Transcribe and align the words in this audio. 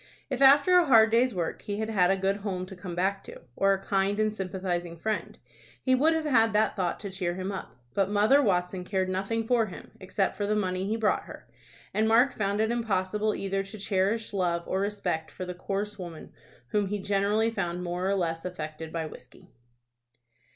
If 0.31 0.41
after 0.41 0.79
a 0.79 0.87
hard 0.87 1.11
day's 1.11 1.35
work 1.35 1.61
he 1.61 1.77
had 1.77 1.91
had 1.91 2.09
a 2.09 2.17
good 2.17 2.37
home 2.37 2.65
to 2.65 2.75
come 2.75 2.95
back 2.95 3.23
to, 3.25 3.39
or 3.55 3.73
a 3.73 3.83
kind 3.85 4.19
and 4.19 4.33
sympathizing 4.33 4.97
friend, 4.97 5.37
he 5.79 5.93
would 5.93 6.13
have 6.15 6.25
had 6.25 6.53
that 6.53 6.75
thought 6.75 6.99
to 7.01 7.11
cheer 7.11 7.35
him 7.35 7.51
up. 7.51 7.75
But 7.93 8.09
Mother 8.09 8.41
Watson 8.41 8.83
cared 8.83 9.09
nothing 9.09 9.45
for 9.45 9.67
him, 9.67 9.91
except 9.99 10.35
for 10.37 10.47
the 10.47 10.55
money 10.55 10.87
he 10.87 10.95
brought 10.97 11.25
her, 11.25 11.47
and 11.93 12.07
Mark 12.07 12.33
found 12.33 12.59
it 12.59 12.71
impossible 12.71 13.35
either 13.35 13.61
to 13.61 13.77
cherish 13.77 14.33
love 14.33 14.63
or 14.65 14.79
respect 14.79 15.29
for 15.29 15.45
the 15.45 15.53
coarse 15.53 15.99
woman 15.99 16.33
whom 16.69 16.87
he 16.87 16.97
generally 16.97 17.51
found 17.51 17.83
more 17.83 18.09
or 18.09 18.15
less 18.15 18.43
affected 18.43 18.91
by 18.91 19.05
whiskey. 19.05 19.49